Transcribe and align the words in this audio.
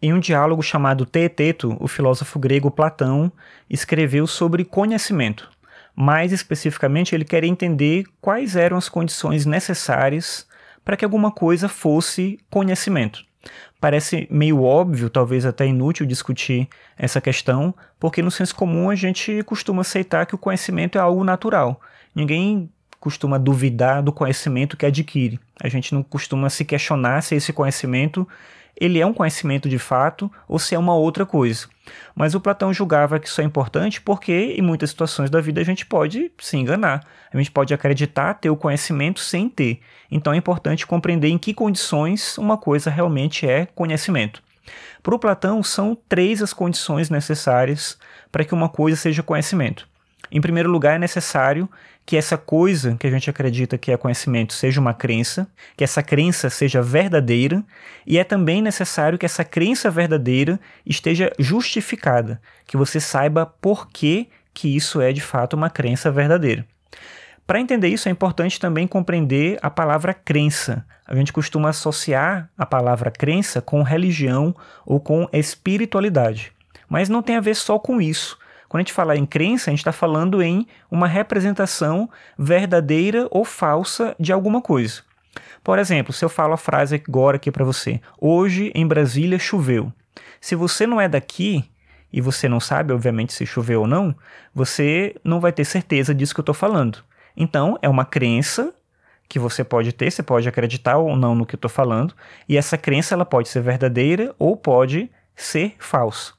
Em 0.00 0.12
um 0.12 0.20
diálogo 0.20 0.62
chamado 0.62 1.06
Teeteto, 1.06 1.74
o 1.80 1.88
filósofo 1.88 2.38
grego 2.38 2.70
Platão 2.70 3.32
escreveu 3.68 4.26
sobre 4.26 4.62
conhecimento. 4.62 5.50
Mais 5.94 6.32
especificamente, 6.32 7.14
ele 7.14 7.24
queria 7.24 7.48
entender 7.48 8.04
quais 8.20 8.56
eram 8.56 8.76
as 8.76 8.90
condições 8.90 9.46
necessárias 9.46 10.46
para 10.84 10.98
que 10.98 11.04
alguma 11.04 11.32
coisa 11.32 11.66
fosse 11.66 12.38
conhecimento. 12.50 13.24
Parece 13.80 14.28
meio 14.30 14.62
óbvio, 14.62 15.08
talvez 15.08 15.46
até 15.46 15.66
inútil 15.66 16.04
discutir 16.04 16.68
essa 16.98 17.20
questão, 17.20 17.74
porque 17.98 18.20
no 18.20 18.30
senso 18.30 18.54
comum 18.54 18.90
a 18.90 18.94
gente 18.94 19.42
costuma 19.44 19.80
aceitar 19.80 20.26
que 20.26 20.34
o 20.34 20.38
conhecimento 20.38 20.98
é 20.98 21.00
algo 21.00 21.24
natural. 21.24 21.80
Ninguém 22.14 22.70
costuma 23.00 23.38
duvidar 23.38 24.02
do 24.02 24.12
conhecimento 24.12 24.76
que 24.76 24.84
adquire. 24.84 25.40
A 25.62 25.68
gente 25.68 25.94
não 25.94 26.02
costuma 26.02 26.50
se 26.50 26.64
questionar 26.64 27.22
se 27.22 27.34
esse 27.34 27.52
conhecimento 27.52 28.28
ele 28.78 29.00
é 29.00 29.06
um 29.06 29.12
conhecimento 29.12 29.68
de 29.68 29.78
fato 29.78 30.30
ou 30.46 30.58
se 30.58 30.74
é 30.74 30.78
uma 30.78 30.94
outra 30.94 31.24
coisa. 31.24 31.66
Mas 32.14 32.34
o 32.34 32.40
Platão 32.40 32.72
julgava 32.72 33.18
que 33.18 33.28
isso 33.28 33.40
é 33.40 33.44
importante 33.44 34.00
porque 34.00 34.54
em 34.56 34.62
muitas 34.62 34.90
situações 34.90 35.30
da 35.30 35.40
vida 35.40 35.60
a 35.60 35.64
gente 35.64 35.86
pode 35.86 36.30
se 36.38 36.56
enganar. 36.56 37.04
A 37.32 37.36
gente 37.36 37.50
pode 37.50 37.72
acreditar 37.72 38.34
ter 38.34 38.50
o 38.50 38.56
conhecimento 38.56 39.20
sem 39.20 39.48
ter. 39.48 39.80
Então 40.10 40.32
é 40.32 40.36
importante 40.36 40.86
compreender 40.86 41.28
em 41.28 41.38
que 41.38 41.54
condições 41.54 42.36
uma 42.38 42.58
coisa 42.58 42.90
realmente 42.90 43.48
é 43.48 43.66
conhecimento. 43.66 44.42
Para 45.02 45.14
o 45.14 45.18
Platão, 45.18 45.62
são 45.62 45.96
três 46.08 46.42
as 46.42 46.52
condições 46.52 47.08
necessárias 47.08 47.96
para 48.32 48.44
que 48.44 48.52
uma 48.52 48.68
coisa 48.68 48.96
seja 48.96 49.22
conhecimento. 49.22 49.88
Em 50.30 50.40
primeiro 50.40 50.70
lugar, 50.70 50.96
é 50.96 50.98
necessário 50.98 51.68
que 52.04 52.16
essa 52.16 52.38
coisa 52.38 52.96
que 52.96 53.06
a 53.06 53.10
gente 53.10 53.28
acredita 53.28 53.76
que 53.76 53.90
é 53.90 53.96
conhecimento 53.96 54.52
seja 54.52 54.80
uma 54.80 54.94
crença, 54.94 55.48
que 55.76 55.82
essa 55.82 56.02
crença 56.02 56.48
seja 56.48 56.80
verdadeira, 56.80 57.64
e 58.06 58.18
é 58.18 58.24
também 58.24 58.62
necessário 58.62 59.18
que 59.18 59.26
essa 59.26 59.44
crença 59.44 59.90
verdadeira 59.90 60.60
esteja 60.84 61.32
justificada, 61.38 62.40
que 62.66 62.76
você 62.76 63.00
saiba 63.00 63.44
por 63.44 63.88
que, 63.88 64.28
que 64.54 64.74
isso 64.74 65.00
é 65.00 65.12
de 65.12 65.20
fato 65.20 65.54
uma 65.54 65.68
crença 65.68 66.10
verdadeira. 66.10 66.64
Para 67.46 67.60
entender 67.60 67.88
isso, 67.88 68.08
é 68.08 68.12
importante 68.12 68.58
também 68.58 68.88
compreender 68.88 69.56
a 69.62 69.70
palavra 69.70 70.12
crença. 70.12 70.84
A 71.06 71.14
gente 71.14 71.32
costuma 71.32 71.68
associar 71.68 72.50
a 72.58 72.66
palavra 72.66 73.10
crença 73.10 73.62
com 73.62 73.82
religião 73.82 74.54
ou 74.84 74.98
com 74.98 75.28
espiritualidade. 75.32 76.52
Mas 76.88 77.08
não 77.08 77.22
tem 77.22 77.36
a 77.36 77.40
ver 77.40 77.54
só 77.54 77.78
com 77.78 78.00
isso. 78.00 78.36
Quando 78.68 78.80
a 78.80 78.82
gente 78.82 78.92
fala 78.92 79.16
em 79.16 79.26
crença, 79.26 79.70
a 79.70 79.72
gente 79.72 79.80
está 79.80 79.92
falando 79.92 80.42
em 80.42 80.66
uma 80.90 81.06
representação 81.06 82.08
verdadeira 82.38 83.28
ou 83.30 83.44
falsa 83.44 84.14
de 84.18 84.32
alguma 84.32 84.60
coisa. 84.60 85.02
Por 85.62 85.78
exemplo, 85.78 86.12
se 86.12 86.24
eu 86.24 86.28
falo 86.28 86.54
a 86.54 86.56
frase 86.56 87.02
agora 87.06 87.36
aqui 87.36 87.50
para 87.50 87.64
você: 87.64 88.00
Hoje 88.20 88.72
em 88.74 88.86
Brasília 88.86 89.38
choveu. 89.38 89.92
Se 90.40 90.54
você 90.54 90.86
não 90.86 91.00
é 91.00 91.08
daqui 91.08 91.64
e 92.12 92.20
você 92.20 92.48
não 92.48 92.60
sabe, 92.60 92.92
obviamente, 92.92 93.32
se 93.32 93.44
choveu 93.44 93.82
ou 93.82 93.86
não, 93.86 94.14
você 94.54 95.14
não 95.24 95.40
vai 95.40 95.52
ter 95.52 95.64
certeza 95.64 96.14
disso 96.14 96.34
que 96.34 96.40
eu 96.40 96.42
estou 96.42 96.54
falando. 96.54 97.02
Então, 97.36 97.78
é 97.82 97.88
uma 97.88 98.04
crença 98.04 98.72
que 99.28 99.38
você 99.38 99.64
pode 99.64 99.92
ter, 99.92 100.10
você 100.10 100.22
pode 100.22 100.48
acreditar 100.48 100.98
ou 100.98 101.16
não 101.16 101.34
no 101.34 101.44
que 101.44 101.54
eu 101.54 101.58
estou 101.58 101.68
falando, 101.68 102.14
e 102.48 102.56
essa 102.56 102.78
crença 102.78 103.14
ela 103.14 103.26
pode 103.26 103.48
ser 103.48 103.60
verdadeira 103.60 104.34
ou 104.38 104.56
pode 104.56 105.10
ser 105.34 105.74
falsa. 105.78 106.35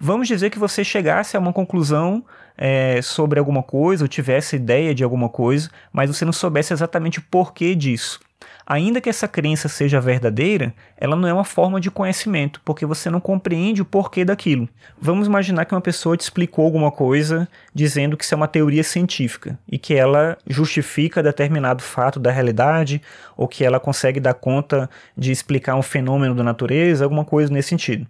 Vamos 0.00 0.28
dizer 0.28 0.50
que 0.50 0.60
você 0.60 0.84
chegasse 0.84 1.36
a 1.36 1.40
uma 1.40 1.52
conclusão 1.52 2.24
é, 2.56 3.02
sobre 3.02 3.40
alguma 3.40 3.64
coisa, 3.64 4.04
ou 4.04 4.08
tivesse 4.08 4.54
ideia 4.54 4.94
de 4.94 5.02
alguma 5.02 5.28
coisa, 5.28 5.68
mas 5.92 6.08
você 6.08 6.24
não 6.24 6.32
soubesse 6.32 6.72
exatamente 6.72 7.18
o 7.18 7.24
porquê 7.28 7.74
disso. 7.74 8.20
Ainda 8.64 9.00
que 9.00 9.08
essa 9.08 9.26
crença 9.26 9.66
seja 9.66 10.00
verdadeira, 10.00 10.72
ela 10.96 11.16
não 11.16 11.26
é 11.26 11.32
uma 11.32 11.44
forma 11.44 11.80
de 11.80 11.90
conhecimento, 11.90 12.60
porque 12.64 12.86
você 12.86 13.10
não 13.10 13.18
compreende 13.18 13.82
o 13.82 13.84
porquê 13.84 14.24
daquilo. 14.24 14.68
Vamos 15.00 15.26
imaginar 15.26 15.64
que 15.64 15.74
uma 15.74 15.80
pessoa 15.80 16.16
te 16.16 16.20
explicou 16.20 16.66
alguma 16.66 16.92
coisa 16.92 17.48
dizendo 17.74 18.16
que 18.16 18.22
isso 18.22 18.34
é 18.34 18.36
uma 18.36 18.46
teoria 18.46 18.84
científica 18.84 19.58
e 19.66 19.78
que 19.78 19.94
ela 19.94 20.38
justifica 20.46 21.24
determinado 21.24 21.82
fato 21.82 22.20
da 22.20 22.30
realidade 22.30 23.02
ou 23.36 23.48
que 23.48 23.64
ela 23.64 23.80
consegue 23.80 24.20
dar 24.20 24.34
conta 24.34 24.88
de 25.16 25.32
explicar 25.32 25.74
um 25.74 25.82
fenômeno 25.82 26.36
da 26.36 26.44
natureza, 26.44 27.04
alguma 27.04 27.24
coisa 27.24 27.52
nesse 27.52 27.70
sentido 27.70 28.06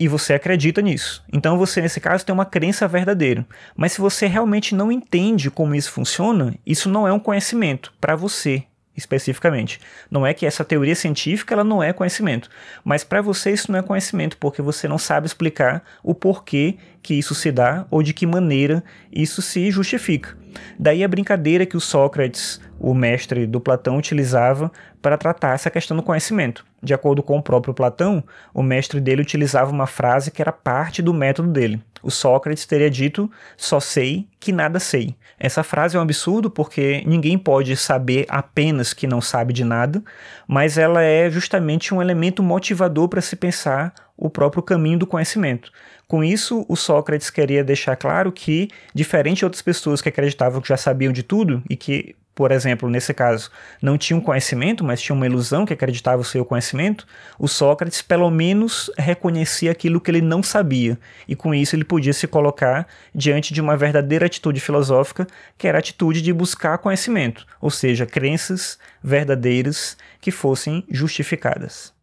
e 0.00 0.08
você 0.08 0.32
acredita 0.32 0.80
nisso. 0.80 1.22
Então 1.30 1.58
você, 1.58 1.82
nesse 1.82 2.00
caso, 2.00 2.24
tem 2.24 2.32
uma 2.32 2.46
crença 2.46 2.88
verdadeira. 2.88 3.46
Mas 3.76 3.92
se 3.92 4.00
você 4.00 4.26
realmente 4.26 4.74
não 4.74 4.90
entende 4.90 5.50
como 5.50 5.74
isso 5.74 5.92
funciona, 5.92 6.54
isso 6.66 6.88
não 6.88 7.06
é 7.06 7.12
um 7.12 7.20
conhecimento 7.20 7.92
para 8.00 8.16
você 8.16 8.64
especificamente. 8.96 9.80
Não 10.10 10.26
é 10.26 10.34
que 10.34 10.46
essa 10.46 10.64
teoria 10.64 10.94
científica 10.94 11.54
ela 11.54 11.64
não 11.64 11.82
é 11.82 11.92
conhecimento, 11.92 12.50
mas 12.84 13.04
para 13.04 13.22
você 13.22 13.50
isso 13.50 13.70
não 13.70 13.78
é 13.78 13.82
conhecimento 13.82 14.36
porque 14.36 14.60
você 14.60 14.88
não 14.88 14.98
sabe 14.98 15.26
explicar 15.26 15.82
o 16.02 16.14
porquê 16.14 16.76
que 17.02 17.14
isso 17.14 17.34
se 17.34 17.50
dá 17.50 17.86
ou 17.90 18.02
de 18.02 18.12
que 18.12 18.26
maneira 18.26 18.82
isso 19.12 19.40
se 19.42 19.70
justifica. 19.70 20.36
Daí 20.78 21.04
a 21.04 21.08
brincadeira 21.08 21.66
que 21.66 21.76
o 21.76 21.80
Sócrates, 21.80 22.60
o 22.78 22.94
mestre 22.94 23.46
do 23.46 23.60
Platão, 23.60 23.96
utilizava 23.96 24.70
para 25.00 25.16
tratar 25.16 25.54
essa 25.54 25.70
questão 25.70 25.96
do 25.96 26.02
conhecimento. 26.02 26.64
De 26.82 26.94
acordo 26.94 27.22
com 27.22 27.38
o 27.38 27.42
próprio 27.42 27.74
Platão, 27.74 28.24
o 28.52 28.62
mestre 28.62 29.00
dele 29.00 29.22
utilizava 29.22 29.70
uma 29.70 29.86
frase 29.86 30.30
que 30.30 30.40
era 30.40 30.52
parte 30.52 31.02
do 31.02 31.14
método 31.14 31.50
dele. 31.50 31.82
O 32.02 32.10
Sócrates 32.10 32.64
teria 32.64 32.90
dito: 32.90 33.30
só 33.56 33.78
sei 33.78 34.26
que 34.38 34.52
nada 34.52 34.80
sei. 34.80 35.14
Essa 35.38 35.62
frase 35.62 35.96
é 35.96 35.98
um 35.98 36.02
absurdo 36.02 36.50
porque 36.50 37.02
ninguém 37.06 37.38
pode 37.38 37.76
saber 37.76 38.24
apenas 38.28 38.94
que 38.94 39.06
não 39.06 39.20
sabe 39.20 39.52
de 39.52 39.64
nada, 39.64 40.02
mas 40.48 40.78
ela 40.78 41.02
é 41.02 41.30
justamente 41.30 41.94
um 41.94 42.00
elemento 42.00 42.42
motivador 42.42 43.08
para 43.08 43.20
se 43.20 43.36
pensar 43.36 43.92
o 44.20 44.28
próprio 44.28 44.62
caminho 44.62 44.98
do 44.98 45.06
conhecimento. 45.06 45.72
Com 46.06 46.22
isso, 46.22 46.66
o 46.68 46.76
Sócrates 46.76 47.30
queria 47.30 47.64
deixar 47.64 47.96
claro 47.96 48.30
que, 48.30 48.68
diferente 48.94 49.38
de 49.38 49.44
outras 49.44 49.62
pessoas 49.62 50.02
que 50.02 50.08
acreditavam 50.08 50.60
que 50.60 50.68
já 50.68 50.76
sabiam 50.76 51.12
de 51.12 51.22
tudo 51.22 51.62
e 51.70 51.76
que, 51.76 52.14
por 52.34 52.52
exemplo, 52.52 52.88
nesse 52.90 53.14
caso, 53.14 53.50
não 53.80 53.96
tinham 53.96 54.20
conhecimento, 54.20 54.84
mas 54.84 55.00
tinham 55.00 55.16
uma 55.16 55.26
ilusão 55.26 55.64
que 55.64 55.72
acreditava 55.72 56.22
ser 56.22 56.40
o 56.40 56.44
conhecimento, 56.44 57.06
o 57.38 57.48
Sócrates 57.48 58.02
pelo 58.02 58.30
menos 58.30 58.90
reconhecia 58.98 59.70
aquilo 59.70 60.00
que 60.00 60.10
ele 60.10 60.20
não 60.20 60.42
sabia, 60.42 60.98
e 61.26 61.34
com 61.34 61.54
isso 61.54 61.76
ele 61.76 61.84
podia 61.84 62.12
se 62.12 62.26
colocar 62.26 62.86
diante 63.14 63.54
de 63.54 63.60
uma 63.60 63.76
verdadeira 63.76 64.26
atitude 64.26 64.60
filosófica, 64.60 65.26
que 65.56 65.66
era 65.66 65.78
a 65.78 65.80
atitude 65.80 66.20
de 66.20 66.32
buscar 66.32 66.78
conhecimento, 66.78 67.46
ou 67.60 67.70
seja, 67.70 68.04
crenças 68.04 68.78
verdadeiras 69.02 69.96
que 70.20 70.30
fossem 70.30 70.84
justificadas. 70.90 71.99